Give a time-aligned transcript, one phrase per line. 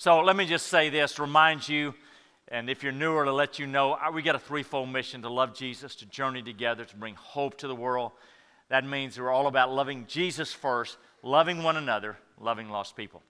[0.00, 1.92] So let me just say this, remind you,
[2.48, 5.54] and if you're newer, to let you know, we got a threefold mission to love
[5.54, 8.12] Jesus, to journey together, to bring hope to the world.
[8.70, 13.22] That means we're all about loving Jesus first, loving one another, loving lost people.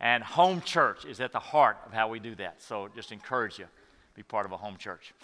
[0.00, 2.60] And home church is at the heart of how we do that.
[2.60, 3.66] So just encourage you,
[4.16, 5.14] be part of a home church.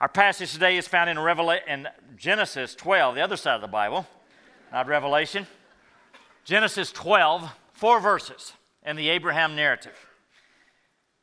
[0.00, 3.68] Our passage today is found in, Revela- in Genesis 12, the other side of the
[3.68, 4.06] Bible,
[4.72, 5.46] not Revelation.
[6.46, 10.07] Genesis 12, four verses in the Abraham narrative.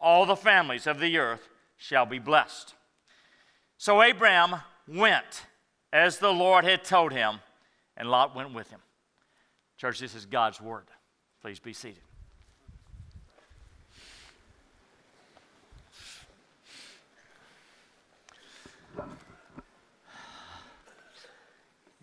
[0.00, 2.74] all the families of the earth shall be blessed.
[3.78, 4.56] So Abram
[4.88, 5.44] went
[5.92, 7.40] as the Lord had told him,
[7.96, 8.80] and Lot went with him.
[9.76, 10.86] Church, this is God's word.
[11.42, 12.02] Please be seated.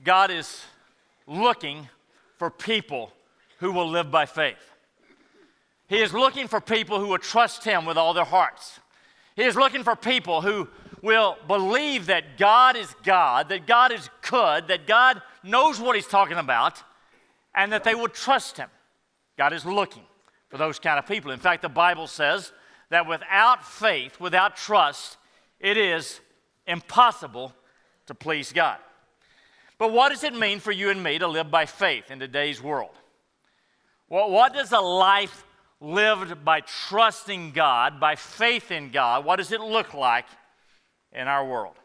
[0.03, 0.61] God is
[1.27, 1.87] looking
[2.37, 3.13] for people
[3.59, 4.72] who will live by faith.
[5.87, 8.79] He is looking for people who will trust Him with all their hearts.
[9.35, 10.67] He is looking for people who
[11.01, 16.07] will believe that God is God, that God is good, that God knows what He's
[16.07, 16.81] talking about,
[17.53, 18.69] and that they will trust Him.
[19.37, 20.03] God is looking
[20.49, 21.31] for those kind of people.
[21.31, 22.53] In fact, the Bible says
[22.89, 25.17] that without faith, without trust,
[25.59, 26.21] it is
[26.67, 27.53] impossible
[28.05, 28.77] to please God.
[29.77, 32.61] But what does it mean for you and me to live by faith in today's
[32.61, 32.95] world?
[34.07, 35.43] Well, what does a life
[35.83, 40.25] lived by trusting God, by faith in God, what does it look like
[41.11, 41.75] in our world?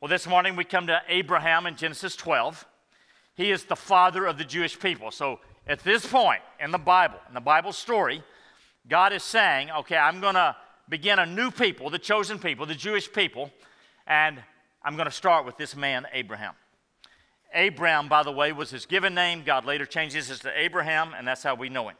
[0.00, 2.66] Well, this morning we come to Abraham in Genesis 12.
[3.36, 5.12] He is the father of the Jewish people.
[5.12, 8.24] So at this point in the Bible, in the Bible story,
[8.88, 10.56] God is saying, okay, I'm going to
[10.88, 13.52] begin a new people, the chosen people, the Jewish people,
[14.06, 14.42] and
[14.82, 16.54] I'm going to start with this man, Abraham.
[17.54, 19.44] Abram, by the way, was his given name.
[19.44, 21.96] God later changes it to Abraham, and that's how we know him.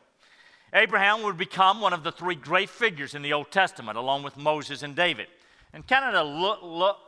[0.77, 4.37] Abraham would become one of the three great figures in the Old Testament, along with
[4.37, 5.27] Moses and David.
[5.73, 6.99] And kind of to, look, look,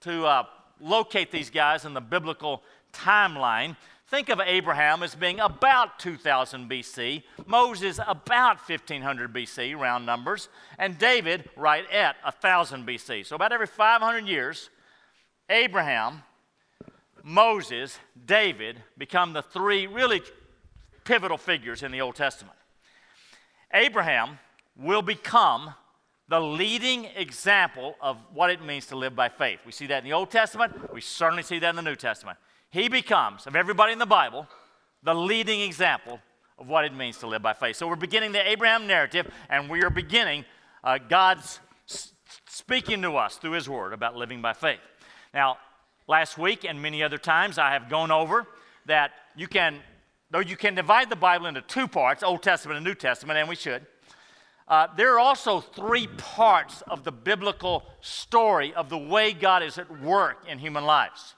[0.00, 0.44] to uh,
[0.80, 2.62] locate these guys in the biblical
[2.94, 3.76] timeline,
[4.08, 10.48] think of Abraham as being about 2000 BC, Moses about 1500 BC, round numbers,
[10.78, 13.26] and David right at 1000 BC.
[13.26, 14.70] So about every 500 years,
[15.50, 16.22] Abraham,
[17.22, 20.22] Moses, David become the three really
[21.04, 22.56] pivotal figures in the Old Testament.
[23.72, 24.38] Abraham
[24.76, 25.74] will become
[26.28, 29.60] the leading example of what it means to live by faith.
[29.66, 32.38] We see that in the Old Testament, we certainly see that in the New Testament.
[32.70, 34.46] He becomes, of everybody in the Bible,
[35.02, 36.20] the leading example
[36.56, 37.76] of what it means to live by faith.
[37.76, 40.44] So we're beginning the Abraham narrative, and we are beginning
[40.84, 41.58] uh, God's
[42.46, 44.78] speaking to us through His Word about living by faith.
[45.34, 45.58] Now,
[46.06, 48.46] last week and many other times, I have gone over
[48.86, 49.80] that you can
[50.30, 53.48] though you can divide the Bible into two parts, Old Testament and New Testament, and
[53.48, 53.86] we should,
[54.68, 59.78] uh, there are also three parts of the biblical story of the way God is
[59.78, 61.34] at work in human lives.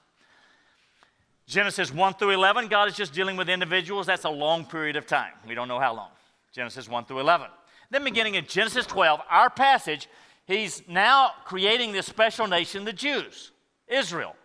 [1.47, 4.05] Genesis 1 through 11, God is just dealing with individuals.
[4.05, 5.33] That's a long period of time.
[5.47, 6.09] We don't know how long.
[6.53, 7.47] Genesis 1 through 11.
[7.89, 10.07] Then, beginning in Genesis 12, our passage,
[10.45, 13.51] he's now creating this special nation, the Jews,
[13.87, 14.35] Israel.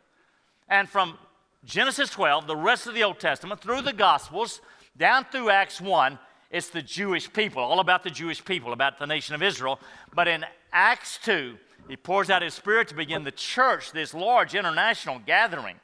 [0.68, 1.18] And from
[1.64, 4.60] Genesis 12, the rest of the Old Testament, through the Gospels,
[4.96, 6.18] down through Acts 1,
[6.50, 9.78] it's the Jewish people, all about the Jewish people, about the nation of Israel.
[10.14, 11.56] But in Acts 2,
[11.88, 15.76] he pours out his spirit to begin the church, this large international gathering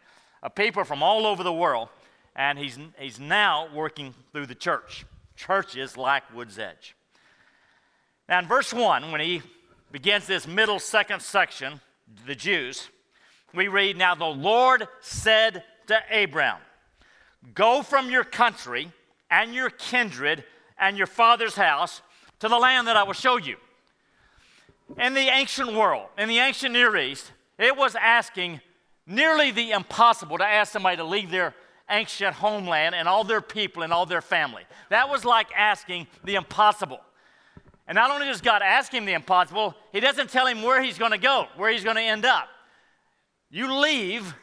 [0.43, 1.89] of people from all over the world.
[2.37, 5.05] And he's, he's now working through the church.
[5.37, 6.97] Churches like Woods Edge.
[8.29, 9.43] Now, in verse 1, when he
[9.93, 11.81] begins this middle second section,
[12.27, 12.89] the Jews,
[13.55, 16.59] we read, Now the Lord said to Abram,
[17.55, 18.91] Go from your country
[19.31, 20.45] and your kindred
[20.79, 22.03] and your father's house
[22.41, 23.57] to the land that I will show you.
[24.99, 28.61] In the ancient world, in the ancient Near East, it was asking
[29.07, 31.55] nearly the impossible to ask somebody to leave their
[31.91, 34.63] ancient homeland and all their people and all their family.
[34.91, 37.01] That was like asking the impossible.
[37.87, 40.99] And not only does God ask him the impossible, he doesn't tell him where he's
[40.99, 42.49] going to go, where he's going to end up.
[43.55, 44.35] You leave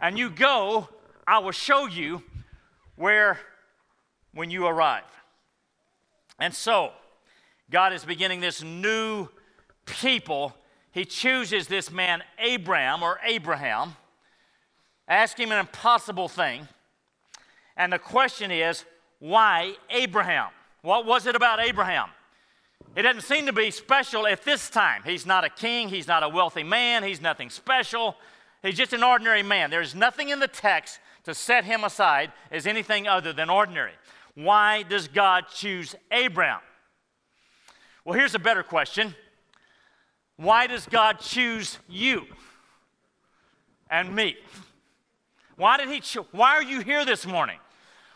[0.00, 0.88] and you go,
[1.26, 2.22] I will show you
[2.96, 3.38] where
[4.32, 5.04] when you arrive.
[6.38, 6.92] And so,
[7.70, 9.28] God is beginning this new
[9.84, 10.54] people,
[10.92, 13.96] he chooses this man, Abram or Abraham,
[15.06, 16.66] ask him an impossible thing.
[17.76, 18.86] And the question is,
[19.18, 20.48] why Abraham?
[20.80, 22.08] What was it about Abraham?
[22.96, 25.02] It doesn't seem to be special at this time.
[25.04, 28.16] He's not a king, he's not a wealthy man, he's nothing special.
[28.64, 29.68] He's just an ordinary man.
[29.68, 33.92] There's nothing in the text to set him aside as anything other than ordinary.
[34.34, 36.60] Why does God choose Abraham?
[38.04, 39.14] Well, here's a better question
[40.36, 42.24] Why does God choose you
[43.90, 44.36] and me?
[45.56, 47.58] Why did he cho- why are you here this morning?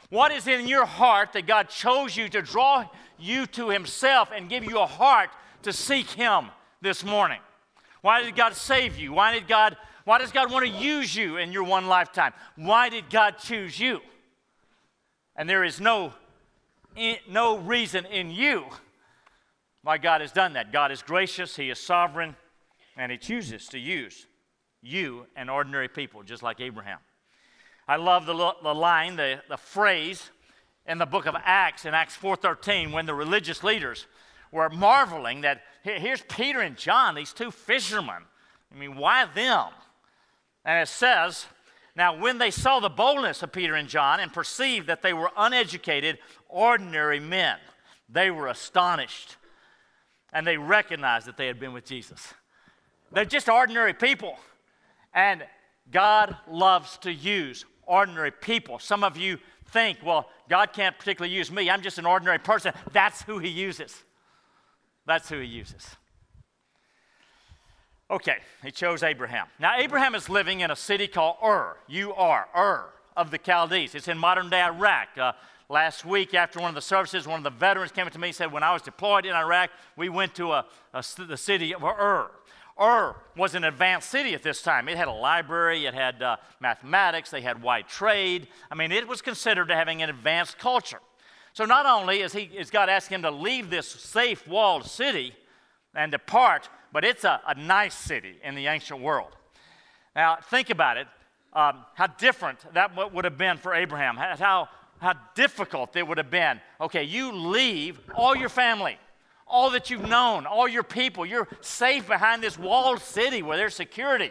[0.09, 2.87] What is in your heart that God chose you to draw
[3.19, 5.29] you to himself and give you a heart
[5.63, 6.47] to seek him
[6.81, 7.41] this morning?
[8.01, 9.13] Why did God save you?
[9.13, 9.77] Why did God
[10.09, 12.33] why does God want to use you in your one lifetime?
[12.57, 14.01] Why did God choose you?
[15.37, 16.15] And there is no,
[17.29, 18.65] no reason in you
[19.83, 20.73] why God has done that.
[20.73, 22.37] God is gracious, He is sovereign,
[22.97, 24.27] and He chooses to use
[24.81, 27.01] you and ordinary people, just like Abraham.
[27.87, 30.31] I love the, the line, the, the phrase
[30.87, 34.07] in the book of Acts, in Acts 4.13, when the religious leaders
[34.53, 38.23] were marveling that here's Peter and John, these two fishermen.
[38.75, 39.67] I mean, why them?
[40.65, 41.47] And it says,
[41.97, 45.31] Now, when they saw the boldness of Peter and John and perceived that they were
[45.37, 46.19] uneducated,
[46.49, 47.59] ordinary men,
[48.09, 49.37] they were astonished.
[50.33, 52.35] And they recognized that they had been with Jesus.
[53.13, 54.39] They're just ordinary people.
[55.15, 55.45] And
[55.91, 58.79] God loves to use ordinary people.
[58.79, 59.39] Some of you
[59.71, 61.71] think, well, God can't particularly use me.
[61.71, 62.73] I'm just an ordinary person.
[62.93, 64.03] That's who He uses.
[65.07, 65.97] That's who He uses.
[68.11, 69.47] Okay, he chose Abraham.
[69.59, 73.95] Now, Abraham is living in a city called Ur, U R, Ur of the Chaldees.
[73.95, 75.09] It's in modern day Iraq.
[75.19, 75.33] Uh,
[75.69, 78.29] last week, after one of the services, one of the veterans came up to me
[78.29, 80.65] and said, When I was deployed in Iraq, we went to a,
[80.95, 82.31] a, the city of Ur.
[82.81, 84.89] Ur was an advanced city at this time.
[84.89, 88.49] It had a library, it had uh, mathematics, they had white trade.
[88.71, 91.01] I mean, it was considered to having an advanced culture.
[91.53, 95.35] So not only is, he, is God asking him to leave this safe walled city
[95.95, 99.31] and depart, but it's a, a nice city in the ancient world.
[100.15, 101.07] Now, think about it
[101.53, 104.69] um, how different that would have been for Abraham, how,
[105.01, 106.61] how difficult it would have been.
[106.81, 108.99] Okay, you leave all your family,
[109.47, 111.25] all that you've known, all your people.
[111.25, 114.31] You're safe behind this walled city where there's security.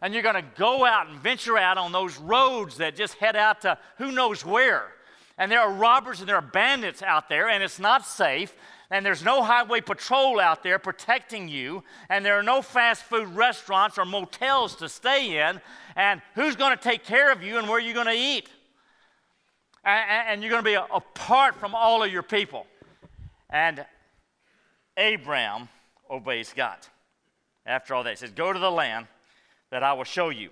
[0.00, 3.34] And you're going to go out and venture out on those roads that just head
[3.34, 4.88] out to who knows where.
[5.36, 8.54] And there are robbers and there are bandits out there, and it's not safe
[8.90, 13.28] and there's no highway patrol out there protecting you, and there are no fast food
[13.28, 15.60] restaurants or motels to stay in,
[15.94, 18.48] and who's going to take care of you and where are you're going to eat?
[19.84, 22.66] And, you're going to be apart from all of your people.
[23.48, 23.86] And
[24.96, 25.68] Abram
[26.10, 26.76] obeys God.
[27.64, 29.06] After all that, he says, Go to the land
[29.70, 30.50] that I will show you.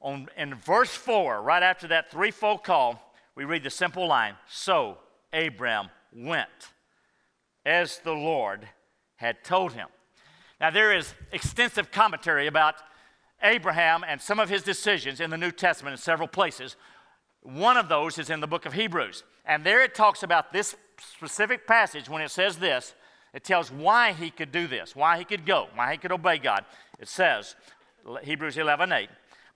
[0.00, 4.98] On, in verse 4, right after that threefold call, we read the simple line So
[5.32, 6.48] Abram went
[7.66, 8.68] as the Lord
[9.16, 9.88] had told him.
[10.60, 12.76] Now, there is extensive commentary about
[13.42, 16.76] Abraham and some of his decisions in the New Testament in several places.
[17.42, 19.24] One of those is in the book of Hebrews.
[19.44, 22.94] And there it talks about this specific passage when it says this.
[23.34, 26.38] It tells why he could do this, why he could go, why he could obey
[26.38, 26.64] God.
[26.98, 27.54] It says,
[28.22, 29.08] Hebrews 11 8,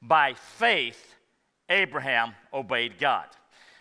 [0.03, 1.15] by faith,
[1.69, 3.27] Abraham obeyed God.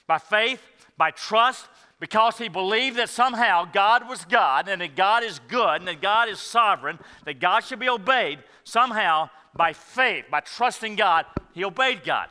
[0.07, 0.61] By faith,
[0.97, 1.67] by trust,
[1.99, 6.01] because he believed that somehow God was God and that God is good and that
[6.01, 11.65] God is sovereign, that God should be obeyed, somehow by faith, by trusting God, he
[11.65, 12.29] obeyed God.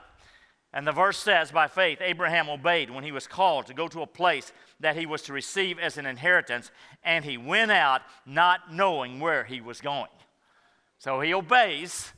[0.72, 4.02] And the verse says, by faith, Abraham obeyed when he was called to go to
[4.02, 6.70] a place that he was to receive as an inheritance,
[7.02, 10.10] and he went out not knowing where he was going.
[10.98, 12.12] So he obeys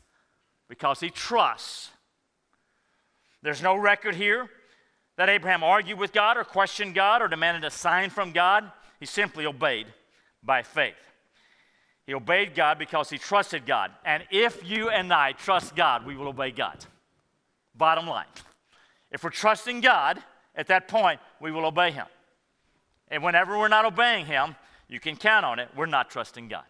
[0.68, 1.90] because he trusts.
[3.42, 4.50] There's no record here
[5.20, 8.72] that Abraham argued with God or questioned God or demanded a sign from God.
[9.00, 9.86] He simply obeyed
[10.42, 10.94] by faith.
[12.06, 13.90] He obeyed God because he trusted God.
[14.02, 16.86] And if you and I trust God, we will obey God.
[17.74, 18.24] Bottom line.
[19.10, 20.22] If we're trusting God,
[20.54, 22.06] at that point, we will obey Him.
[23.08, 24.56] And whenever we're not obeying Him,
[24.88, 26.64] you can count on it, we're not trusting God.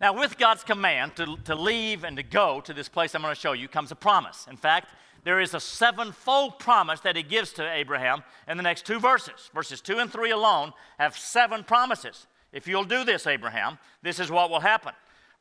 [0.00, 3.34] Now, with God's command to, to leave and to go to this place I'm going
[3.34, 4.46] to show you comes a promise.
[4.48, 4.90] In fact,
[5.24, 9.50] there is a sevenfold promise that he gives to Abraham in the next two verses.
[9.54, 12.26] Verses 2 and 3 alone have seven promises.
[12.52, 14.92] If you'll do this, Abraham, this is what will happen.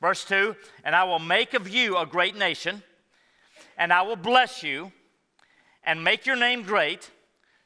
[0.01, 2.83] Verse 2 And I will make of you a great nation,
[3.77, 4.91] and I will bless you,
[5.83, 7.09] and make your name great,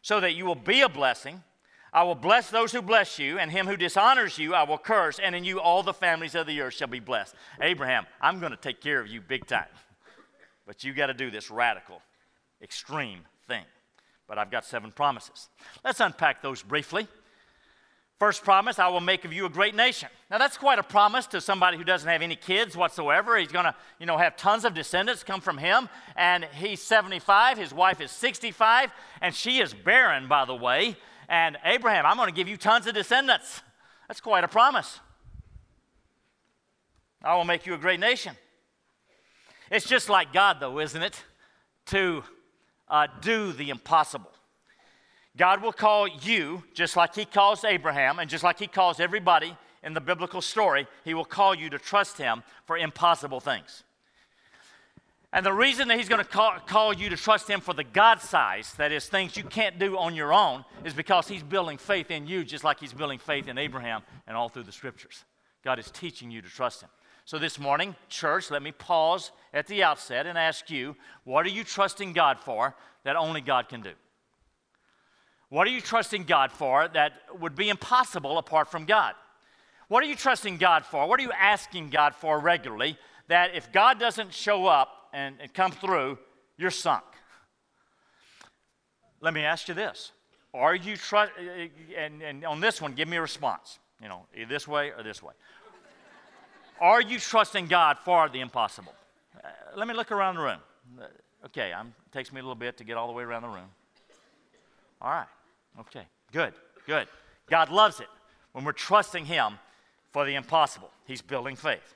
[0.01, 1.43] so that you will be a blessing.
[1.91, 5.19] I will bless those who bless you, and him who dishonors you I will curse,
[5.19, 7.35] and in you all the families of the earth shall be blessed.
[7.61, 9.67] Abraham, I'm going to take care of you big time.
[10.65, 12.01] But you got to do this radical,
[12.61, 13.65] extreme thing.
[14.27, 15.49] But I've got seven promises.
[15.83, 17.07] Let's unpack those briefly.
[18.19, 20.07] First promise, I will make of you a great nation.
[20.31, 23.37] Now that's quite a promise to somebody who doesn't have any kids whatsoever.
[23.37, 27.57] He's going to, you know, have tons of descendants come from him and he's 75,
[27.57, 28.91] his wife is 65
[29.21, 30.95] and she is barren by the way.
[31.27, 33.61] And Abraham, I'm going to give you tons of descendants.
[34.07, 34.99] That's quite a promise.
[37.21, 38.37] I will make you a great nation.
[39.73, 41.23] It's just like God, though, isn't it?
[41.87, 42.23] To
[42.87, 44.29] uh, do the impossible.
[45.35, 49.57] God will call you, just like He calls Abraham, and just like He calls everybody
[49.81, 53.83] in the biblical story, He will call you to trust Him for impossible things.
[55.33, 57.83] And the reason that He's going to call, call you to trust Him for the
[57.83, 61.79] God size, that is, things you can't do on your own, is because He's building
[61.79, 65.23] faith in you, just like He's building faith in Abraham and all through the scriptures.
[65.65, 66.89] God is teaching you to trust Him.
[67.25, 71.49] So, this morning, church, let me pause at the outset and ask you what are
[71.49, 72.75] you trusting God for
[73.05, 73.93] that only God can do?
[75.47, 79.13] What are you trusting God for that would be impossible apart from God?
[79.87, 81.07] What are you trusting God for?
[81.07, 82.97] What are you asking God for regularly
[83.29, 86.17] that if God doesn't show up and, and come through,
[86.57, 87.03] you're sunk?
[89.21, 90.11] Let me ask you this.
[90.53, 91.31] Are you trust
[91.97, 93.79] and, and on this one, give me a response.
[94.01, 95.33] You know, this way or this way.
[96.81, 98.93] Are you trusting God for the impossible?
[99.35, 100.59] Uh, let me look around the room.
[100.99, 101.05] Uh,
[101.45, 103.69] okay, it takes me a little bit to get all the way around the room.
[105.01, 105.27] All right.
[105.79, 106.53] Okay, good,
[106.85, 107.07] good.
[107.49, 108.07] God loves it
[108.51, 109.59] when we're trusting Him
[110.11, 110.89] for the impossible.
[111.05, 111.95] He's building faith.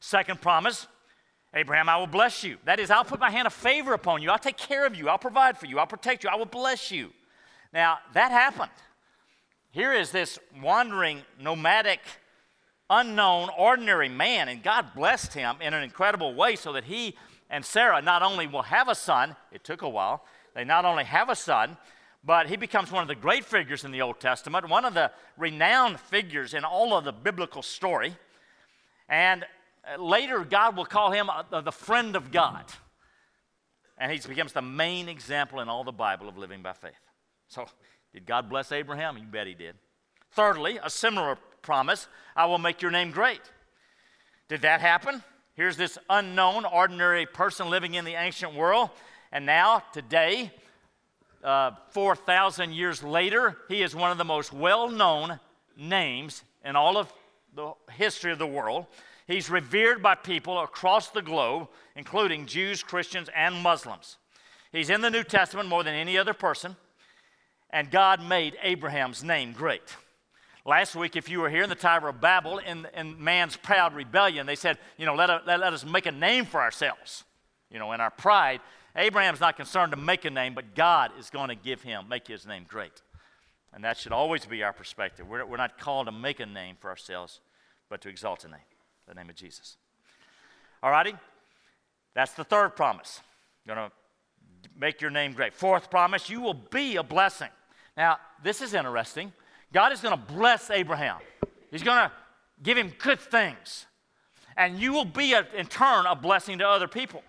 [0.00, 0.86] Second promise
[1.54, 2.58] Abraham, I will bless you.
[2.64, 4.30] That is, I'll put my hand of favor upon you.
[4.30, 5.08] I'll take care of you.
[5.08, 5.78] I'll provide for you.
[5.78, 6.28] I'll protect you.
[6.30, 7.12] I will bless you.
[7.72, 8.70] Now, that happened.
[9.70, 12.00] Here is this wandering, nomadic
[12.88, 17.16] unknown, ordinary man, and God blessed him in an incredible way so that he
[17.50, 20.24] and Sarah not only will have a son, it took a while,
[20.54, 21.76] they not only have a son,
[22.24, 25.12] but he becomes one of the great figures in the Old Testament, one of the
[25.36, 28.16] renowned figures in all of the biblical story.
[29.08, 29.44] And
[29.86, 32.64] uh, later, God will call him uh, the friend of God.
[33.96, 36.94] And he becomes the main example in all the Bible of living by faith.
[37.48, 37.66] So,
[38.12, 39.16] did God bless Abraham?
[39.16, 39.76] You bet he did.
[40.32, 43.42] Thirdly, a similar promise I will make your name great.
[44.48, 45.22] Did that happen?
[45.54, 48.90] Here's this unknown, ordinary person living in the ancient world.
[49.32, 50.52] And now, today,
[51.42, 55.40] uh, 4,000 years later, he is one of the most well known
[55.76, 57.12] names in all of
[57.54, 58.86] the history of the world.
[59.26, 64.18] He's revered by people across the globe, including Jews, Christians, and Muslims.
[64.70, 66.76] He's in the New Testament more than any other person,
[67.70, 69.96] and God made Abraham's name great.
[70.66, 73.94] Last week, if you were here in the Tower of Babel, in, in man's proud
[73.94, 77.22] rebellion, they said, you know, let, let, let us make a name for ourselves.
[77.70, 78.60] You know, in our pride,
[78.96, 82.26] Abraham's not concerned to make a name, but God is going to give him, make
[82.26, 83.00] his name great.
[83.72, 85.28] And that should always be our perspective.
[85.28, 87.38] We're, we're not called to make a name for ourselves,
[87.88, 88.58] but to exalt a name,
[89.06, 89.76] the name of Jesus.
[90.82, 91.14] All righty?
[92.14, 93.20] That's the third promise.
[93.68, 93.92] Going to
[94.76, 95.54] make your name great.
[95.54, 97.50] Fourth promise, you will be a blessing.
[97.96, 99.32] Now, this is interesting.
[99.72, 101.18] God is going to bless Abraham,
[101.70, 102.12] He's going to
[102.62, 103.86] give him good things.
[104.56, 107.22] And you will be, a, in turn, a blessing to other people.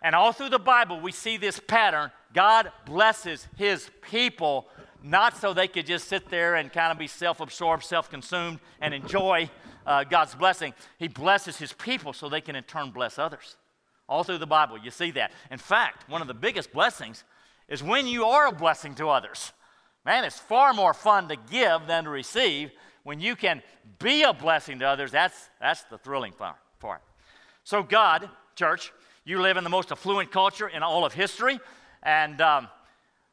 [0.00, 2.12] And all through the Bible, we see this pattern.
[2.32, 4.68] God blesses his people,
[5.02, 8.60] not so they could just sit there and kind of be self absorbed, self consumed,
[8.80, 9.50] and enjoy
[9.86, 10.72] uh, God's blessing.
[10.98, 13.56] He blesses his people so they can, in turn, bless others.
[14.08, 15.32] All through the Bible, you see that.
[15.50, 17.24] In fact, one of the biggest blessings
[17.68, 19.52] is when you are a blessing to others.
[20.08, 22.70] Man, it's far more fun to give than to receive.
[23.02, 23.62] When you can
[23.98, 27.02] be a blessing to others, that's, that's the thrilling part.
[27.62, 28.90] So, God, church,
[29.26, 31.60] you live in the most affluent culture in all of history.
[32.02, 32.68] And um,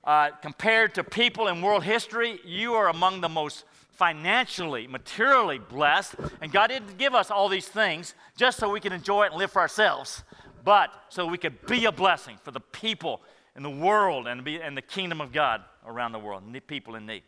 [0.03, 6.15] uh, compared to people in world history, you are among the most financially, materially blessed.
[6.41, 9.39] And God didn't give us all these things just so we can enjoy it and
[9.39, 10.25] live for ourselves,
[10.65, 13.22] but so we could be a blessing for the people
[13.56, 17.06] in the world and, be, and the kingdom of God around the world, people in
[17.06, 17.24] need.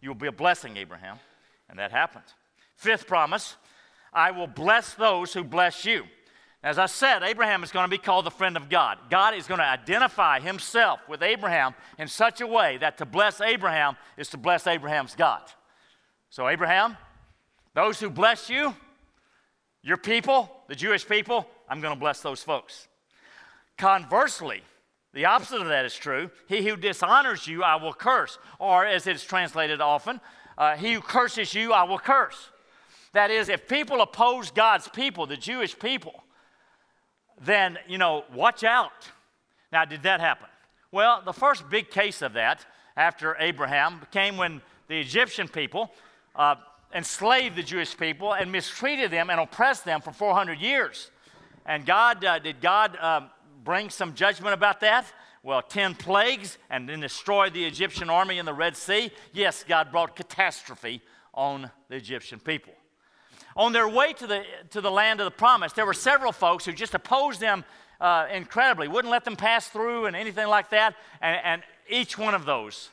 [0.00, 1.18] You will be a blessing, Abraham.
[1.68, 2.24] And that happened.
[2.76, 3.56] Fifth promise
[4.12, 6.04] I will bless those who bless you.
[6.62, 8.98] As I said, Abraham is going to be called the friend of God.
[9.08, 13.40] God is going to identify himself with Abraham in such a way that to bless
[13.40, 15.42] Abraham is to bless Abraham's God.
[16.28, 16.98] So, Abraham,
[17.74, 18.74] those who bless you,
[19.82, 22.88] your people, the Jewish people, I'm going to bless those folks.
[23.78, 24.62] Conversely,
[25.12, 26.30] The opposite of that is true.
[26.48, 28.38] He who dishonors you, I will curse.
[28.58, 30.20] Or, as it's translated often,
[30.56, 32.50] uh, he who curses you, I will curse.
[33.12, 36.22] That is, if people oppose God's people, the Jewish people,
[37.40, 38.92] then, you know, watch out.
[39.72, 40.46] Now, did that happen?
[40.92, 42.64] Well, the first big case of that
[42.96, 45.92] after Abraham came when the Egyptian people
[46.36, 46.56] uh,
[46.94, 51.10] enslaved the Jewish people and mistreated them and oppressed them for 400 years.
[51.66, 53.22] And God, uh, did God uh,
[53.62, 55.06] bring some judgment about that?
[55.42, 59.10] Well, 10 plagues and then destroyed the Egyptian army in the Red Sea.
[59.32, 61.00] Yes, God brought catastrophe
[61.32, 62.74] on the Egyptian people.
[63.56, 66.64] On their way to the, to the land of the promise, there were several folks
[66.64, 67.64] who just opposed them
[68.00, 70.94] uh, incredibly, wouldn't let them pass through and anything like that.
[71.20, 72.90] And, and each one of those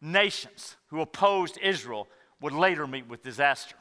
[0.00, 2.08] nations who opposed Israel
[2.40, 3.76] would later meet with disaster.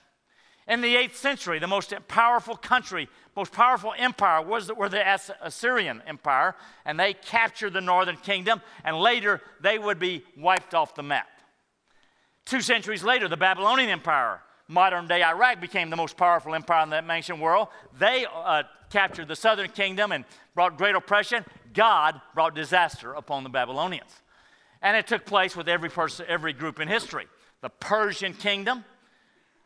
[0.68, 5.20] In the 8th century, the most powerful country, most powerful empire was the, were the
[5.41, 10.96] Assyrian Empire, and they captured the northern kingdom, and later they would be wiped off
[10.96, 11.27] the map.
[12.46, 16.89] Two centuries later, the Babylonian Empire, modern day Iraq, became the most powerful empire in
[16.89, 17.68] the ancient world.
[17.98, 21.46] They uh, captured the southern kingdom and brought great oppression.
[21.74, 24.22] God brought disaster upon the Babylonians.
[24.82, 27.27] And it took place with every person, every group in history.
[27.62, 28.84] The Persian kingdom,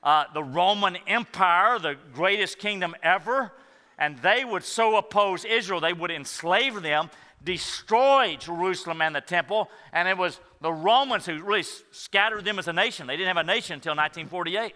[0.05, 3.51] uh, the Roman Empire, the greatest kingdom ever,
[3.97, 7.09] and they would so oppose Israel, they would enslave them,
[7.43, 12.67] destroy Jerusalem and the temple, and it was the Romans who really scattered them as
[12.67, 13.07] a nation.
[13.07, 14.75] They didn't have a nation until 1948.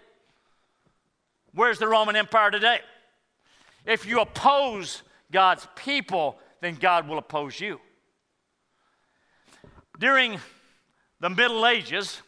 [1.54, 2.80] Where's the Roman Empire today?
[3.86, 7.80] If you oppose God's people, then God will oppose you.
[9.98, 10.38] During
[11.20, 12.20] the Middle Ages,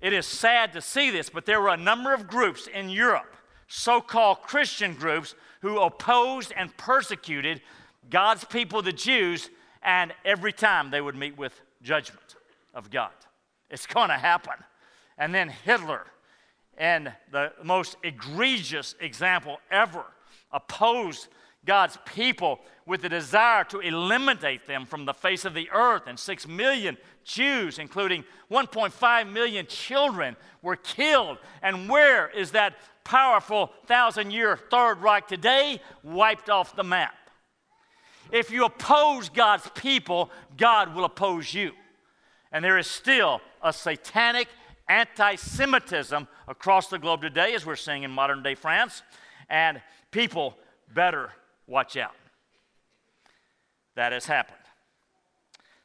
[0.00, 3.36] it is sad to see this, but there were a number of groups in Europe,
[3.68, 7.60] so called Christian groups, who opposed and persecuted
[8.08, 9.50] God's people, the Jews,
[9.82, 12.36] and every time they would meet with judgment
[12.74, 13.10] of God.
[13.70, 14.54] It's going to happen.
[15.18, 16.06] And then Hitler,
[16.78, 20.04] and the most egregious example ever,
[20.50, 21.28] opposed
[21.64, 26.04] God's people with the desire to eliminate them from the face of the earth.
[26.06, 31.38] And six million Jews, including 1.5 million children, were killed.
[31.62, 35.80] And where is that powerful thousand year Third Reich today?
[36.02, 37.14] Wiped off the map.
[38.32, 41.72] If you oppose God's people, God will oppose you.
[42.52, 44.48] And there is still a satanic
[44.88, 49.02] anti Semitism across the globe today, as we're seeing in modern day France.
[49.48, 49.80] And
[50.10, 50.56] people
[50.92, 51.30] better
[51.66, 52.14] watch out.
[53.96, 54.56] That has happened.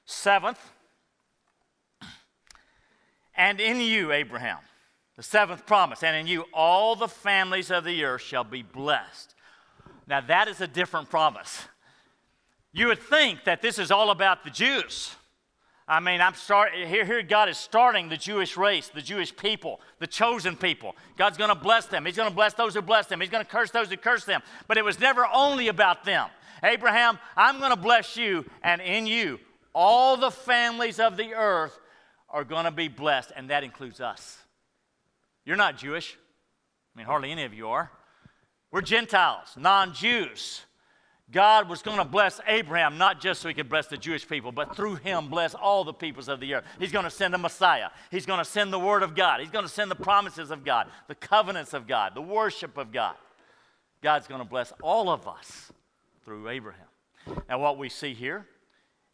[0.05, 0.59] Seventh,
[3.37, 4.59] and in you, Abraham,
[5.15, 9.35] the seventh promise, and in you, all the families of the earth shall be blessed.
[10.07, 11.65] Now, that is a different promise.
[12.73, 15.15] You would think that this is all about the Jews.
[15.87, 19.79] I mean, I'm starting here, here God is starting the Jewish race, the Jewish people,
[19.99, 20.95] the chosen people.
[21.15, 22.05] God's going to bless them.
[22.05, 23.21] He's going to bless those who bless them.
[23.21, 24.41] He's going to curse those who curse them.
[24.67, 26.29] But it was never only about them.
[26.63, 29.39] Abraham, I'm going to bless you, and in you,
[29.73, 31.77] all the families of the earth
[32.29, 34.37] are going to be blessed, and that includes us.
[35.45, 36.17] You're not Jewish.
[36.95, 37.91] I mean, hardly any of you are.
[38.71, 40.61] We're Gentiles, non Jews.
[41.31, 44.51] God was going to bless Abraham not just so he could bless the Jewish people,
[44.51, 46.65] but through him bless all the peoples of the earth.
[46.77, 47.89] He's going to send a Messiah.
[48.11, 49.39] He's going to send the Word of God.
[49.39, 52.91] He's going to send the promises of God, the covenants of God, the worship of
[52.91, 53.15] God.
[54.03, 55.71] God's going to bless all of us
[56.23, 56.85] through Abraham.
[57.49, 58.45] Now, what we see here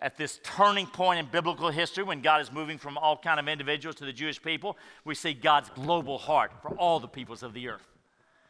[0.02, 3.48] at this turning point in biblical history when God is moving from all kind of
[3.48, 7.54] individuals to the Jewish people, we see God's global heart for all the peoples of
[7.54, 7.88] the earth.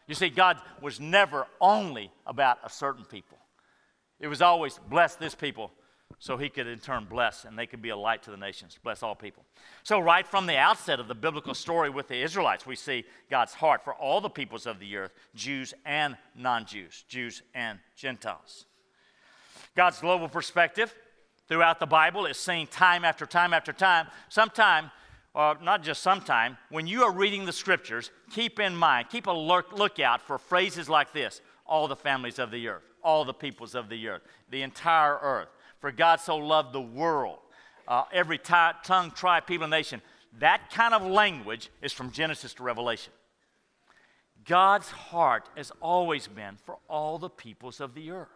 [0.07, 3.37] You see, God was never only about a certain people.
[4.19, 5.71] It was always bless this people
[6.19, 8.77] so he could in turn bless and they could be a light to the nations,
[8.83, 9.43] bless all people.
[9.83, 13.53] So, right from the outset of the biblical story with the Israelites, we see God's
[13.53, 18.65] heart for all the peoples of the earth, Jews and non Jews, Jews and Gentiles.
[19.75, 20.93] God's global perspective
[21.51, 24.07] throughout the Bible is seen time after time after time.
[24.29, 24.89] Sometime,
[25.33, 29.31] or not just sometime, when you are reading the scriptures, keep in mind, keep a
[29.31, 33.89] lookout for phrases like this all the families of the earth all the peoples of
[33.89, 35.49] the earth, the entire earth.
[35.79, 37.39] For God so loved the world,
[37.87, 40.01] uh, every t- tongue, tribe, people, nation.
[40.39, 43.11] That kind of language is from Genesis to Revelation.
[44.45, 48.29] God's heart has always been for all the peoples of the earth.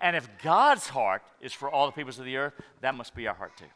[0.00, 3.28] And if God's heart is for all the peoples of the earth, that must be
[3.28, 3.66] our heart too.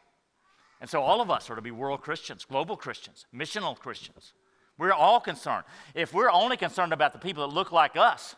[0.81, 4.33] And so all of us are to be world Christians, global Christians, missional Christians.
[4.77, 5.65] We're all concerned.
[5.95, 8.35] If we're only concerned about the people that look like us,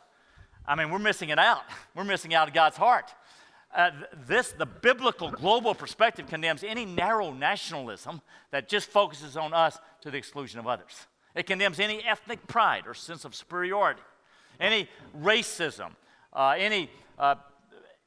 [0.66, 1.62] I mean, we're missing it out.
[1.94, 3.14] We're missing out of God's heart.
[3.74, 3.90] uh,
[4.26, 8.20] this, the biblical global perspective condemns any narrow nationalism
[8.50, 11.06] that just focuses on us to the exclusion of others.
[11.34, 14.00] It condemns any ethnic pride or sense of superiority,
[14.58, 14.88] any
[15.20, 15.90] racism,
[16.32, 17.36] uh, any uh,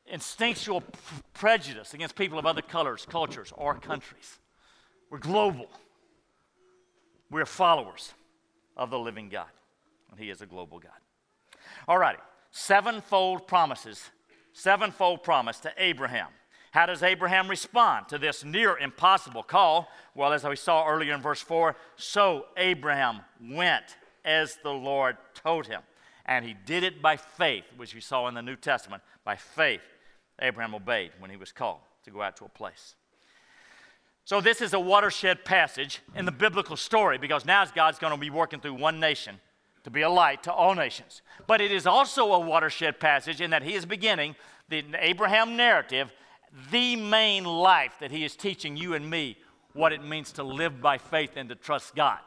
[0.09, 0.83] instinctual
[1.33, 4.39] prejudice against people of other colors, cultures, or countries.
[5.09, 5.67] We're global.
[7.31, 8.13] We're followers
[8.75, 9.49] of the living God,
[10.11, 10.91] and He is a global God.
[11.87, 12.19] All righty,
[12.51, 14.09] sevenfold promises
[14.53, 16.27] sevenfold promise to Abraham.
[16.71, 19.89] How does Abraham respond to this near impossible call?
[20.13, 25.65] Well, as we saw earlier in verse 4, so Abraham went as the Lord told
[25.65, 25.81] him.
[26.25, 29.01] And he did it by faith, which we saw in the New Testament.
[29.23, 29.81] By faith,
[30.41, 32.95] Abraham obeyed when he was called to go out to a place.
[34.25, 38.19] So, this is a watershed passage in the biblical story because now God's going to
[38.19, 39.39] be working through one nation
[39.83, 41.21] to be a light to all nations.
[41.47, 44.35] But it is also a watershed passage in that he is beginning
[44.69, 46.11] the Abraham narrative,
[46.71, 49.37] the main life that he is teaching you and me
[49.73, 52.19] what it means to live by faith and to trust God.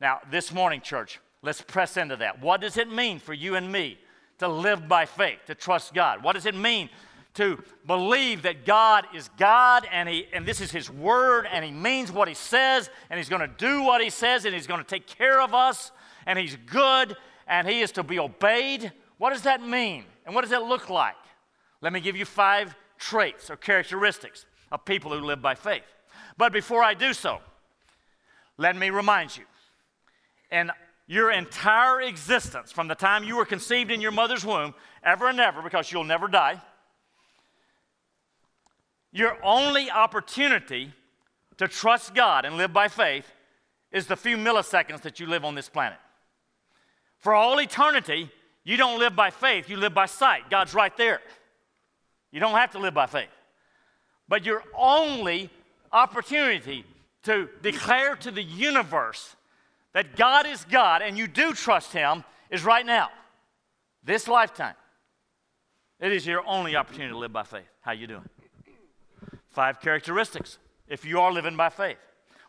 [0.00, 2.40] Now, this morning, church, let's press into that.
[2.40, 3.98] What does it mean for you and me
[4.38, 6.22] to live by faith, to trust God?
[6.22, 6.88] What does it mean
[7.34, 11.70] to believe that God is God and, he, and this is His Word and He
[11.70, 14.80] means what He says and He's going to do what He says and He's going
[14.80, 15.92] to take care of us
[16.26, 17.16] and he's good
[17.46, 18.92] and he is to be obeyed.
[19.18, 20.04] What does that mean?
[20.26, 21.16] And what does that look like?
[21.80, 25.82] Let me give you five traits or characteristics of people who live by faith.
[26.36, 27.40] But before I do so,
[28.56, 29.44] let me remind you
[30.50, 30.70] in
[31.06, 35.40] your entire existence, from the time you were conceived in your mother's womb, ever and
[35.40, 36.60] ever, because you'll never die,
[39.12, 40.92] your only opportunity
[41.58, 43.30] to trust God and live by faith
[43.90, 45.98] is the few milliseconds that you live on this planet.
[47.18, 48.30] For all eternity,
[48.64, 50.48] you don't live by faith, you live by sight.
[50.48, 51.20] God's right there.
[52.30, 53.28] You don't have to live by faith.
[54.28, 55.50] But your only
[55.92, 56.84] opportunity
[57.24, 59.36] to declare to the universe
[59.94, 63.10] that God is God and you do trust Him is right now,
[64.04, 64.74] this lifetime.
[66.00, 67.68] It is your only opportunity to live by faith.
[67.80, 68.28] How you doing?
[69.50, 71.98] Five characteristics if you are living by faith.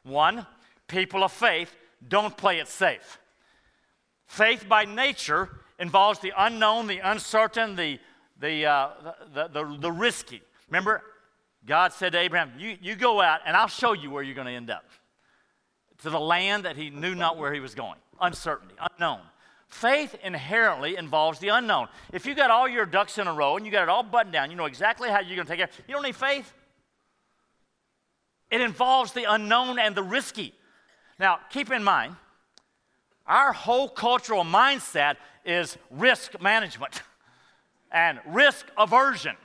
[0.04, 0.46] One,
[0.88, 1.76] people of faith
[2.08, 3.20] don't play it safe.
[4.26, 8.00] Faith by nature involves the unknown, the uncertain, the,
[8.40, 8.90] the, uh,
[9.34, 10.42] the, the, the, risky.
[10.70, 11.04] Remember,
[11.66, 14.48] God said to Abraham, you, you go out and I'll show you where you're going
[14.48, 14.86] to end up.
[16.00, 17.96] To the land that he knew not where he was going.
[18.20, 19.22] Uncertainty, unknown.
[19.68, 21.88] Faith inherently involves the unknown.
[22.12, 24.34] If you got all your ducks in a row and you got it all buttoned
[24.34, 25.70] down, you know exactly how you're going to take care.
[25.88, 26.54] You don't need faith.
[28.52, 30.54] It involves the unknown and the risky.
[31.18, 32.16] Now, keep in mind,
[33.26, 37.02] our whole cultural mindset is risk management
[37.92, 39.36] and risk aversion.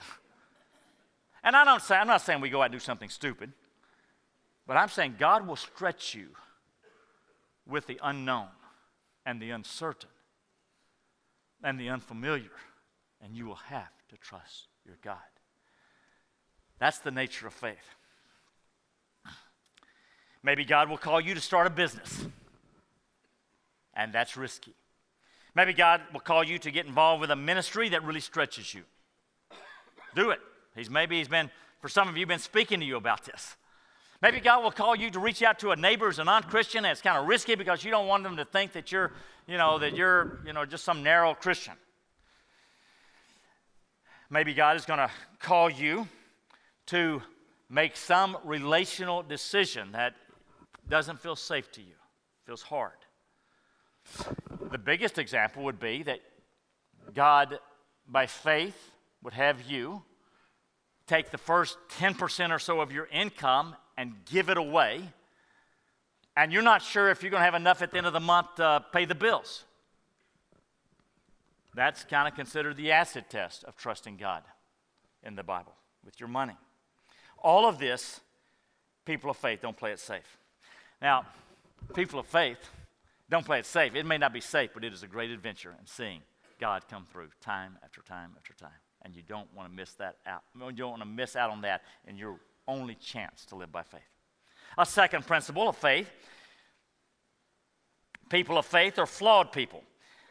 [1.42, 3.52] And I don't say, I'm not saying we go out and do something stupid,
[4.68, 6.28] but I'm saying God will stretch you
[7.66, 8.48] with the unknown
[9.26, 10.10] and the uncertain
[11.64, 12.52] and the unfamiliar,
[13.20, 15.16] and you will have to trust your God.
[16.78, 17.96] That's the nature of faith.
[20.42, 22.26] Maybe God will call you to start a business
[23.98, 24.74] and that's risky.
[25.54, 28.82] Maybe God will call you to get involved with a ministry that really stretches you.
[30.14, 30.38] Do it.
[30.76, 31.50] He's maybe he's been
[31.80, 33.56] for some of you been speaking to you about this.
[34.20, 36.92] Maybe God will call you to reach out to a neighbor who's a non-Christian and
[36.92, 39.12] it's kind of risky because you don't want them to think that you're,
[39.46, 41.74] you know, that you're, you know, just some narrow Christian.
[44.28, 46.08] Maybe God is going to call you
[46.86, 47.22] to
[47.70, 50.14] make some relational decision that
[50.88, 51.94] doesn't feel safe to you,
[52.44, 52.92] feels hard.
[54.72, 56.20] The biggest example would be that
[57.14, 57.58] God,
[58.08, 58.90] by faith,
[59.22, 60.02] would have you
[61.06, 65.02] take the first 10% or so of your income and give it away,
[66.36, 68.20] and you're not sure if you're going to have enough at the end of the
[68.20, 69.64] month to pay the bills.
[71.74, 74.44] That's kind of considered the acid test of trusting God
[75.24, 76.56] in the Bible with your money.
[77.42, 78.20] All of this,
[79.04, 80.38] people of faith don't play it safe.
[81.02, 81.26] Now,
[81.94, 82.58] people of faith,
[83.28, 83.96] don't play it safe.
[83.96, 86.20] It may not be safe, but it is a great adventure in seeing
[86.60, 88.70] God come through time after time after time.
[89.02, 90.42] And you don't want to miss that out.
[90.54, 93.82] You don't want to miss out on that in your only chance to live by
[93.82, 94.02] faith.
[94.76, 96.08] A second principle of faith
[98.28, 99.82] people of faith are flawed people.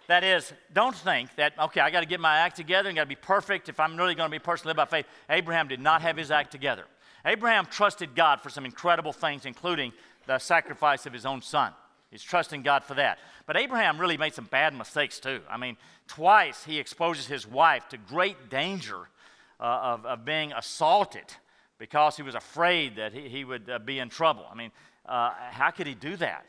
[0.08, 3.04] That is, don't think that, okay, I got to get my act together and got
[3.04, 5.06] to be perfect if I'm really going to be a person live by faith.
[5.30, 6.86] Abraham did not have his act together.
[7.26, 9.92] Abraham trusted God for some incredible things, including
[10.26, 11.74] the sacrifice of his own son.
[12.10, 13.20] He's trusting God for that.
[13.46, 15.42] But Abraham really made some bad mistakes too.
[15.50, 15.76] I mean,
[16.08, 19.10] twice he exposes his wife to great danger
[19.60, 21.26] uh, of, of being assaulted
[21.78, 24.46] because he was afraid that he, he would uh, be in trouble.
[24.52, 24.72] I mean,
[25.06, 26.46] uh, how could he do that?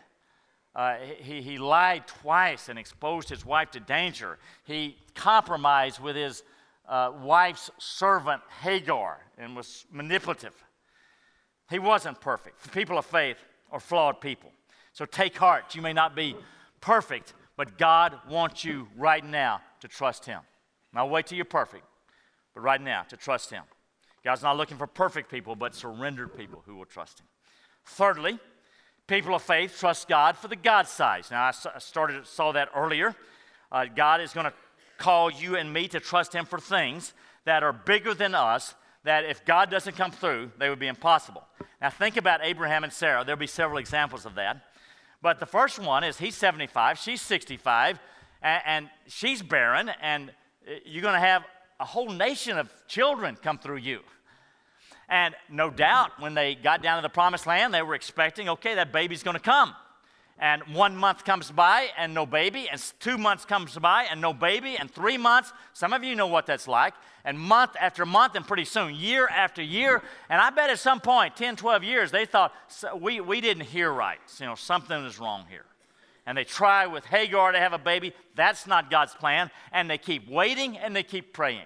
[0.75, 4.39] Uh, he, he lied twice and exposed his wife to danger.
[4.65, 6.43] He compromised with his
[6.89, 10.55] uh, wife's servant Hagar and was manipulative.
[11.71, 12.73] He wasn't perfect.
[12.73, 13.37] People of faith
[13.71, 14.51] are flawed people.
[14.93, 15.75] So take heart.
[15.75, 16.35] You may not be
[16.81, 20.41] perfect, but God wants you right now to trust Him.
[20.95, 21.85] I'll wait till you're perfect,
[22.55, 23.63] but right now to trust Him.
[24.25, 27.27] God's not looking for perfect people, but surrendered people who will trust Him.
[27.85, 28.39] Thirdly,
[29.07, 31.31] people of faith trust God for the God size.
[31.31, 33.15] Now, I started saw that earlier.
[33.71, 34.53] Uh, God is going to
[34.99, 38.75] call you and me to trust Him for things that are bigger than us.
[39.05, 41.45] That if God doesn't come through, they would be impossible.
[41.81, 43.25] Now, think about Abraham and Sarah.
[43.25, 44.65] There'll be several examples of that.
[45.23, 47.99] But the first one is he's 75, she's 65,
[48.43, 51.45] and, and she's barren, and uh, you're going to have
[51.81, 54.01] a whole nation of children come through you.
[55.09, 58.75] And no doubt, when they got down to the promised land, they were expecting, okay,
[58.75, 59.75] that baby's going to come.
[60.41, 64.33] And one month comes by and no baby, and two months comes by and no
[64.33, 65.53] baby, and three months.
[65.73, 66.95] Some of you know what that's like.
[67.25, 70.03] And month after month, and pretty soon, year after year.
[70.29, 72.55] And I bet at some point, 10, 12 years, they thought,
[73.01, 74.21] we, we didn't hear right.
[74.39, 75.65] You know, something is wrong here
[76.29, 78.13] and they try with Hagar to have a baby.
[78.37, 79.51] That's not God's plan.
[79.73, 81.65] And they keep waiting and they keep praying.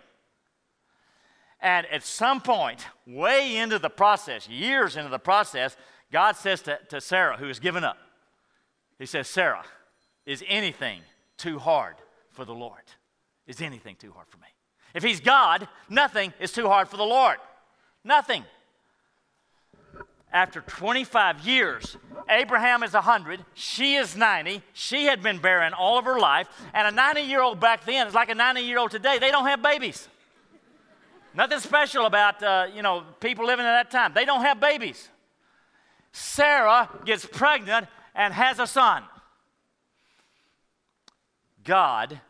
[1.60, 5.76] And at some point, way into the process, years into the process,
[6.12, 7.96] God says to, to Sarah, who has given up,
[9.00, 9.64] He says, Sarah,
[10.26, 11.00] is anything
[11.38, 11.96] too hard
[12.30, 12.84] for the Lord?
[13.48, 14.46] Is anything too hard for me?
[14.94, 17.38] If He's God, nothing is too hard for the Lord.
[18.04, 18.44] Nothing
[20.32, 21.96] after 25 years,
[22.28, 26.88] Abraham is 100, she is 90, she had been barren all of her life, and
[26.88, 29.18] a 90 year old back then is like a 90 year old today.
[29.18, 30.08] They don't have babies.
[31.34, 34.12] Nothing special about, uh, you know, people living at that time.
[34.14, 35.08] They don't have babies.
[36.12, 39.04] Sarah gets pregnant and has a son.
[41.64, 42.20] God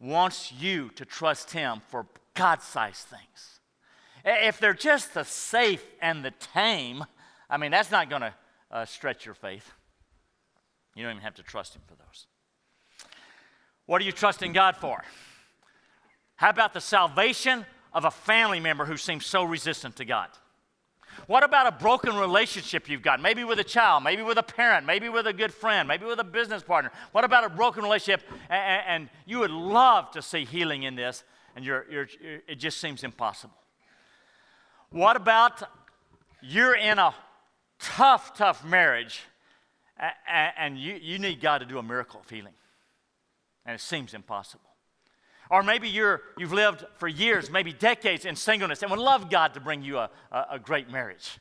[0.00, 3.60] wants you to trust Him for God sized things.
[4.24, 7.04] If they're just the safe and the tame,
[7.50, 8.34] I mean, that's not going to
[8.70, 9.70] uh, stretch your faith.
[10.94, 12.26] You don't even have to trust Him for those.
[13.86, 15.02] What are you trusting God for?
[16.36, 20.28] How about the salvation of a family member who seems so resistant to God?
[21.26, 23.20] What about a broken relationship you've got?
[23.20, 26.20] Maybe with a child, maybe with a parent, maybe with a good friend, maybe with
[26.20, 26.92] a business partner.
[27.12, 31.24] What about a broken relationship and, and you would love to see healing in this
[31.56, 32.08] and you're, you're,
[32.46, 33.56] it just seems impossible?
[34.90, 35.62] What about
[36.40, 37.14] you're in a
[37.78, 39.20] tough, tough marriage,
[40.28, 42.54] and you, you need God to do a miracle of healing.
[43.66, 44.64] And it seems impossible.
[45.50, 49.54] Or maybe you're, you've lived for years, maybe decades in singleness, and would love God
[49.54, 51.38] to bring you a, a, a great marriage.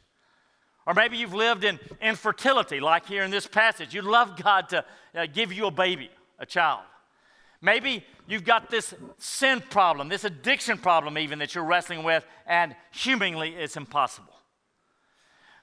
[0.86, 3.94] Or maybe you've lived in infertility, like here in this passage.
[3.94, 6.82] You'd love God to uh, give you a baby, a child.
[7.62, 12.76] Maybe you've got this sin problem, this addiction problem, even that you're wrestling with, and
[12.92, 14.34] humanly it's impossible.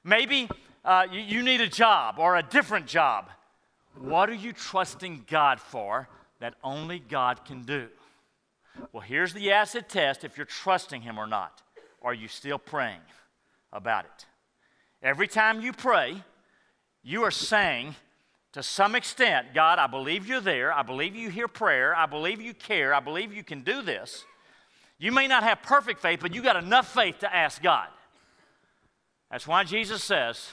[0.02, 0.50] Maybe
[0.84, 3.30] uh, you, you need a job or a different job.
[3.98, 6.08] What are you trusting God for
[6.40, 7.88] that only God can do?
[8.92, 11.62] Well, here's the acid test if you're trusting Him or not.
[12.02, 13.00] Are you still praying
[13.72, 14.26] about it?
[15.02, 16.22] Every time you pray,
[17.02, 17.94] you are saying,
[18.52, 20.72] to some extent, God, I believe you're there.
[20.72, 21.94] I believe you hear prayer.
[21.94, 22.94] I believe you care.
[22.94, 24.24] I believe you can do this.
[24.98, 27.88] You may not have perfect faith, but you got enough faith to ask God.
[29.30, 30.50] That's why Jesus says,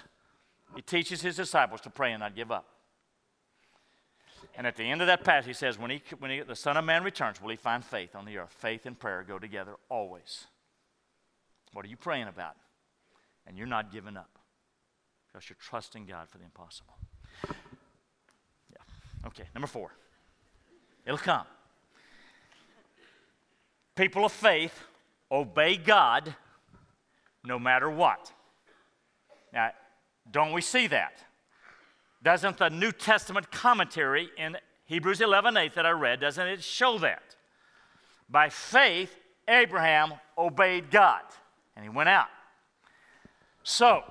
[0.75, 2.65] He teaches His disciples to pray and not give up.
[4.55, 6.75] And at the end of that passage, he says, when, he, when he, the Son
[6.75, 8.51] of Man returns, will he find faith on the earth?
[8.51, 10.45] Faith and prayer go together always.
[11.73, 12.55] What are you praying about?
[13.47, 14.39] And you're not giving up
[15.27, 16.93] because you're trusting God for the impossible.
[18.71, 19.27] Yeah.
[19.27, 19.91] Okay, number four.
[21.05, 21.45] It'll come.
[23.95, 24.77] People of faith
[25.31, 26.36] obey God
[27.43, 28.31] no matter what.
[29.53, 29.71] Now,
[30.31, 31.23] don't we see that?
[32.23, 36.97] Doesn't the New Testament commentary in Hebrews 11 8 that I read, doesn't it show
[36.99, 37.35] that?
[38.29, 39.15] By faith,
[39.47, 41.21] Abraham obeyed God
[41.75, 42.27] and he went out.
[43.63, 44.03] So,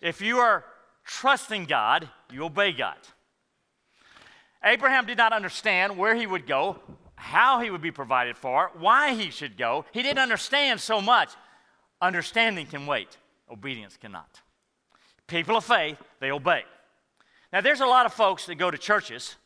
[0.00, 0.64] if you are
[1.04, 2.96] trusting God, you obey God.
[4.64, 6.78] Abraham did not understand where he would go,
[7.16, 9.84] how he would be provided for, why he should go.
[9.92, 11.30] He didn't understand so much.
[12.00, 13.16] Understanding can wait,
[13.50, 14.41] obedience cannot.
[15.32, 16.62] People of faith, they obey.
[17.54, 19.36] Now, there's a lot of folks that go to churches,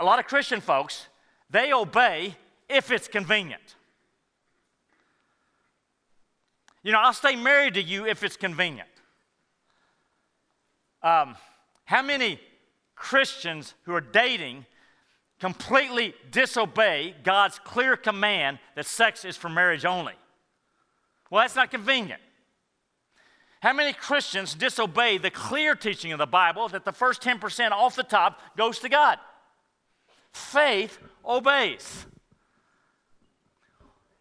[0.00, 1.08] a lot of Christian folks,
[1.50, 2.34] they obey
[2.66, 3.76] if it's convenient.
[6.82, 8.88] You know, I'll stay married to you if it's convenient.
[11.02, 11.36] Um,
[11.84, 12.40] how many
[12.94, 14.64] Christians who are dating
[15.38, 20.14] completely disobey God's clear command that sex is for marriage only?
[21.28, 22.22] Well, that's not convenient.
[23.66, 27.96] How many Christians disobey the clear teaching of the Bible that the first 10% off
[27.96, 29.18] the top goes to God?
[30.32, 32.06] Faith obeys.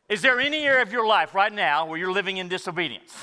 [0.09, 3.13] Is there any area of your life right now where you're living in disobedience?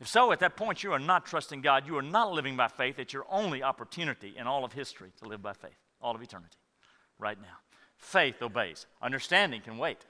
[0.00, 1.86] If so, at that point, you are not trusting God.
[1.86, 2.98] You are not living by faith.
[2.98, 6.58] It's your only opportunity in all of history to live by faith, all of eternity,
[7.18, 7.56] right now.
[7.96, 8.84] Faith obeys.
[9.00, 10.04] Understanding can wait.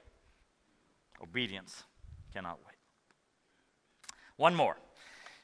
[1.23, 1.85] Obedience
[2.33, 2.76] cannot wait.
[4.37, 4.77] One more.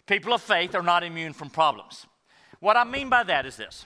[0.06, 2.06] People of faith are not immune from problems.
[2.60, 3.86] What I mean by that is this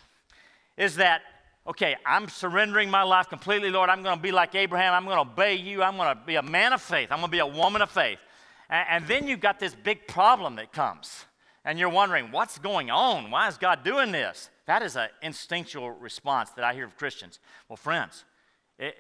[0.78, 1.22] is that
[1.68, 3.90] okay, I'm surrendering my life completely, Lord.
[3.90, 4.94] I'm going to be like Abraham.
[4.94, 5.84] I'm going to obey you.
[5.84, 7.10] I'm going to be a man of faith.
[7.12, 8.20] I'm going to be a woman of faith.
[8.70, 11.26] And, and then you've got this big problem that comes.
[11.66, 13.30] And you're wondering, what's going on?
[13.30, 14.50] Why is God doing this?
[14.66, 17.40] That is an instinctual response that I hear of Christians.
[17.68, 18.24] Well, friends,
[18.80, 18.96] it,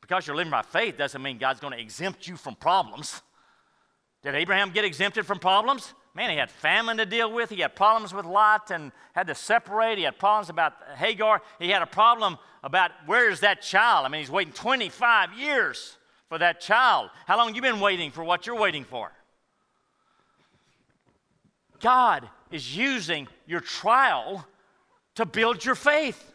[0.00, 3.20] because you're living by faith doesn't mean God's going to exempt you from problems.
[4.24, 5.92] Did Abraham get exempted from problems?
[6.14, 7.50] Man, he had famine to deal with.
[7.50, 9.98] He had problems with Lot and had to separate.
[9.98, 11.42] He had problems about Hagar.
[11.58, 14.06] He had a problem about where is that child?
[14.06, 17.10] I mean, he's waiting 25 years for that child.
[17.26, 19.12] How long you been waiting for what you're waiting for?
[21.80, 24.46] God is using your trial
[25.16, 26.32] to build your faith.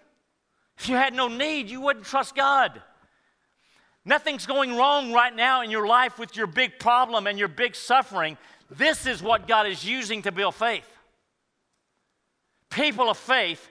[0.77, 2.81] If you had no need, you wouldn't trust God.
[4.09, 7.75] Nothing's going wrong right now in your life with your big problem and your big
[7.75, 8.39] suffering.
[8.71, 10.87] This is what God is using to build faith.
[12.71, 13.69] People of faith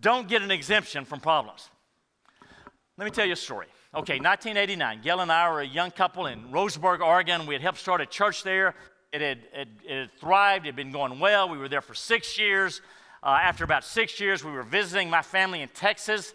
[0.00, 1.68] don't get an exemption from problems.
[2.96, 3.66] Let me tell you a story.
[3.94, 7.44] Okay, 1989, Gail and I were a young couple in Roseburg, Oregon.
[7.44, 8.74] We had helped start a church there.
[9.12, 11.50] It had, it, it had thrived, it had been going well.
[11.50, 12.80] We were there for six years.
[13.22, 16.32] Uh, after about six years, we were visiting my family in Texas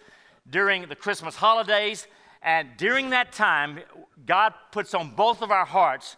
[0.48, 2.06] during the Christmas holidays.
[2.42, 3.80] And during that time,
[4.26, 6.18] God puts on both of our hearts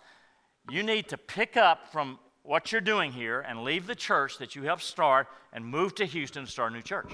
[0.70, 4.56] you need to pick up from what you're doing here and leave the church that
[4.56, 7.14] you helped start and move to Houston to start a new church.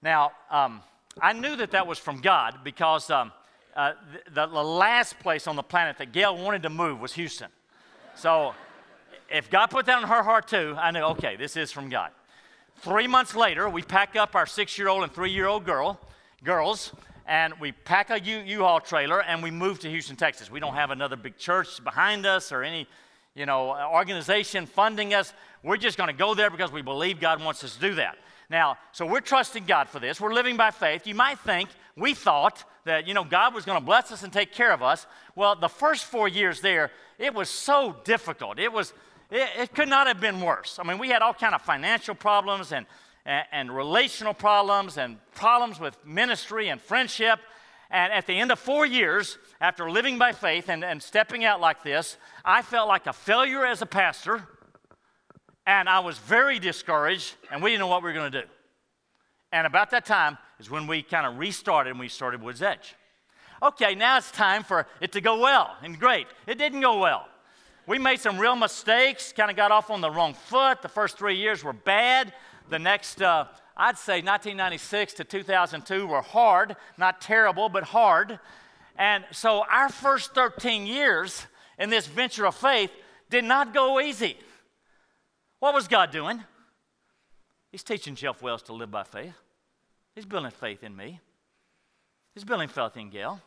[0.00, 0.80] Now, um,
[1.20, 3.32] I knew that that was from God because um,
[3.76, 3.92] uh,
[4.32, 7.48] the, the last place on the planet that Gail wanted to move was Houston.
[8.14, 8.54] So
[9.30, 12.10] if God put that on her heart too, I knew, okay, this is from God.
[12.78, 16.00] Three months later, we pack up our six year old and three year old girl,
[16.42, 16.92] girls,
[17.26, 20.50] and we pack a U- U-Haul trailer and we move to Houston, Texas.
[20.50, 22.86] We don't have another big church behind us or any,
[23.34, 25.32] you know, organization funding us.
[25.62, 28.16] We're just going to go there because we believe God wants us to do that.
[28.50, 30.20] Now, so we're trusting God for this.
[30.20, 31.06] We're living by faith.
[31.06, 34.32] You might think we thought that, you know, God was going to bless us and
[34.32, 35.06] take care of us.
[35.36, 38.58] Well, the first four years there, it was so difficult.
[38.58, 38.92] It was,
[39.30, 40.78] it, it could not have been worse.
[40.78, 42.86] I mean, we had all kind of financial problems and
[43.24, 47.38] and, and relational problems and problems with ministry and friendship.
[47.90, 51.60] And at the end of four years, after living by faith and, and stepping out
[51.60, 54.48] like this, I felt like a failure as a pastor.
[55.66, 58.48] And I was very discouraged, and we didn't know what we were going to do.
[59.52, 62.96] And about that time is when we kind of restarted and we started Woods Edge.
[63.62, 66.26] Okay, now it's time for it to go well and great.
[66.46, 67.26] It didn't go well.
[67.86, 70.82] We made some real mistakes, kind of got off on the wrong foot.
[70.82, 72.32] The first three years were bad.
[72.72, 73.44] The next, uh,
[73.76, 78.40] I'd say 1996 to 2002 were hard, not terrible, but hard.
[78.96, 81.46] And so our first 13 years
[81.78, 82.90] in this venture of faith
[83.28, 84.38] did not go easy.
[85.58, 86.42] What was God doing?
[87.70, 89.34] He's teaching Jeff Wells to live by faith.
[90.14, 91.20] He's building faith in me.
[92.32, 93.38] He's building faith in Gail.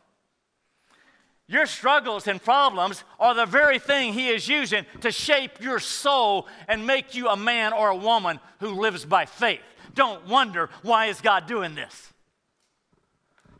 [1.48, 6.48] Your struggles and problems are the very thing He is using to shape your soul
[6.66, 9.60] and make you a man or a woman who lives by faith.
[9.94, 12.12] Don't wonder why is God doing this.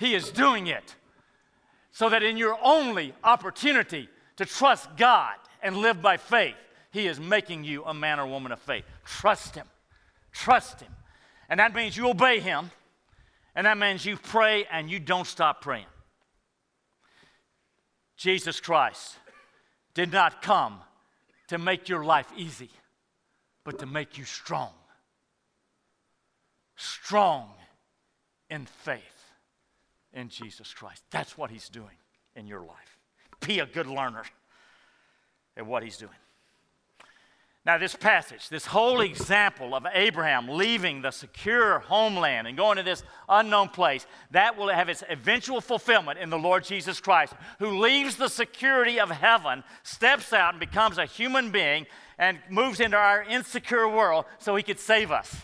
[0.01, 0.97] He is doing it
[1.93, 6.57] so that in your only opportunity to trust God and live by faith,
[6.91, 8.85] He is making you a man or woman of faith.
[9.05, 9.67] Trust Him.
[10.33, 10.93] Trust Him.
[11.49, 12.71] And that means you obey Him,
[13.55, 15.87] and that means you pray and you don't stop praying.
[18.17, 19.17] Jesus Christ
[19.95, 20.81] did not come
[21.49, 22.71] to make your life easy,
[23.65, 24.71] but to make you strong.
[26.77, 27.51] Strong
[28.51, 29.03] in faith
[30.13, 31.03] in Jesus Christ.
[31.11, 31.97] That's what He's doing
[32.35, 32.99] in your life.
[33.47, 34.25] Be a good learner
[35.57, 36.11] at what He's doing.
[37.67, 42.85] Now, this passage, this whole example of Abraham leaving the secure homeland and going to
[42.85, 47.81] this unknown place, that will have its eventual fulfillment in the Lord Jesus Christ, who
[47.81, 51.87] leaves the security of heaven, steps out, and becomes a human being
[52.19, 55.35] and moves into our insecure world so he could save us.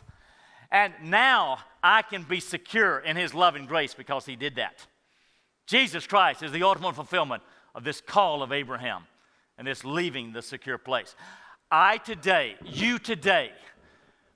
[0.70, 4.86] And now I can be secure in his love and grace because he did that.
[5.66, 7.42] Jesus Christ is the ultimate fulfillment
[7.74, 9.08] of this call of Abraham
[9.58, 11.16] and this leaving the secure place.
[11.72, 13.50] I today, you today,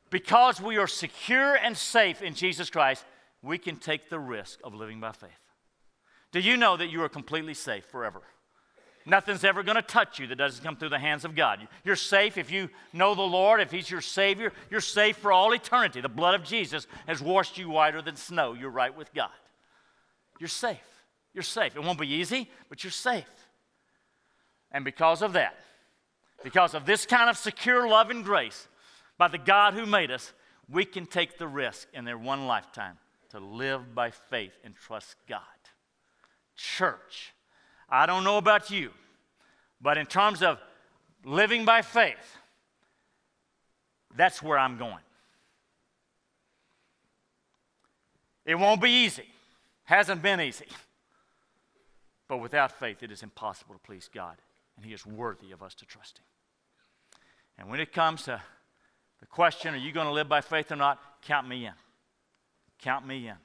[0.08, 3.04] because we are secure and safe in Jesus Christ,
[3.42, 5.30] we can take the risk of living by faith.
[6.32, 8.22] Do you know that you are completely safe forever?
[9.04, 11.68] Nothing's ever going to touch you that doesn't come through the hands of God.
[11.84, 14.50] You're safe if you know the Lord, if He's your Savior.
[14.70, 16.00] You're safe for all eternity.
[16.00, 18.54] The blood of Jesus has washed you whiter than snow.
[18.54, 19.30] You're right with God.
[20.40, 20.78] You're safe.
[21.34, 21.76] You're safe.
[21.76, 23.28] It won't be easy, but you're safe.
[24.72, 25.56] And because of that,
[26.42, 28.68] because of this kind of secure love and grace
[29.18, 30.32] by the God who made us,
[30.68, 32.98] we can take the risk in their one lifetime
[33.30, 35.40] to live by faith and trust God.
[36.56, 37.34] Church,
[37.88, 38.90] I don't know about you,
[39.80, 40.58] but in terms of
[41.24, 42.38] living by faith,
[44.16, 44.94] that's where I'm going.
[48.44, 49.26] It won't be easy,
[49.84, 50.66] hasn't been easy.
[52.28, 54.36] But without faith, it is impossible to please God
[54.76, 56.24] and He is worthy of us to trust Him.
[57.58, 58.40] And when it comes to
[59.20, 61.00] the question, are you going to live by faith or not?
[61.22, 61.72] Count me in.
[62.80, 63.36] Count me in.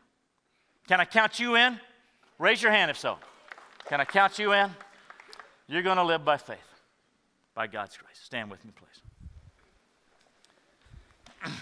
[0.87, 1.79] Can I count you in?
[2.37, 3.17] Raise your hand if so.
[3.87, 4.69] Can I count you in?
[5.67, 6.57] You're going to live by faith,
[7.55, 8.19] by God's grace.
[8.21, 9.01] Stand with me, please.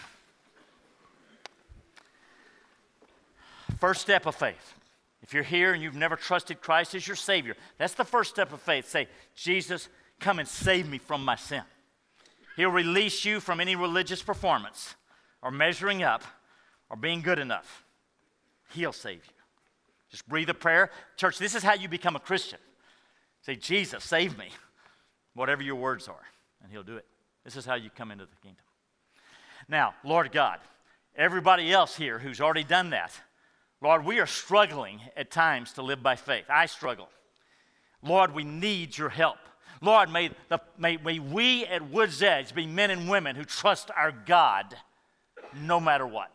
[3.79, 4.73] First step of faith
[5.21, 8.53] if you're here and you've never trusted Christ as your Savior, that's the first step
[8.53, 8.87] of faith.
[8.87, 9.89] Say, Jesus,
[10.19, 11.63] come and save me from my sin.
[12.55, 14.95] He'll release you from any religious performance
[15.41, 16.23] or measuring up
[16.89, 17.83] or being good enough.
[18.73, 19.33] He'll save you.
[20.09, 20.89] Just breathe a prayer.
[21.17, 22.59] Church, this is how you become a Christian.
[23.41, 24.49] Say, Jesus, save me,
[25.33, 26.25] whatever your words are,
[26.63, 27.05] and He'll do it.
[27.45, 28.63] This is how you come into the kingdom.
[29.67, 30.59] Now, Lord God,
[31.15, 33.13] everybody else here who's already done that,
[33.81, 36.45] Lord, we are struggling at times to live by faith.
[36.49, 37.09] I struggle.
[38.03, 39.37] Lord, we need your help.
[39.81, 43.89] Lord, may, the, may, may we at Wood's Edge be men and women who trust
[43.95, 44.75] our God
[45.61, 46.31] no matter what.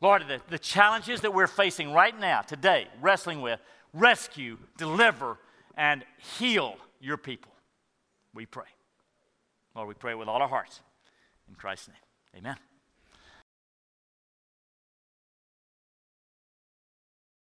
[0.00, 3.60] Lord, the, the challenges that we're facing right now, today, wrestling with,
[3.94, 5.38] rescue, deliver,
[5.76, 6.04] and
[6.38, 7.52] heal your people.
[8.34, 8.64] We pray.
[9.74, 10.80] Lord, we pray with all our hearts.
[11.48, 11.96] In Christ's name,
[12.36, 12.56] amen.